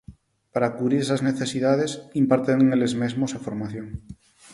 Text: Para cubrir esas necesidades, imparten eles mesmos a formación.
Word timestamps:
Para 0.53 0.73
cubrir 0.77 0.99
esas 1.03 1.25
necesidades, 1.29 1.91
imparten 2.21 2.59
eles 2.75 2.93
mesmos 3.01 3.31
a 3.33 3.43
formación. 3.45 3.87